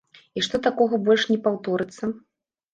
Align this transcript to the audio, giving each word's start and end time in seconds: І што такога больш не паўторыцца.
І 0.39 0.43
што 0.47 0.59
такога 0.67 1.01
больш 1.05 1.27
не 1.35 1.39
паўторыцца. 1.45 2.13